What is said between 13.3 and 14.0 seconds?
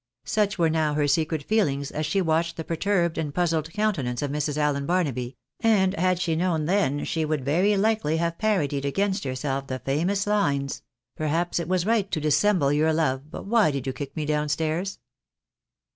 why did you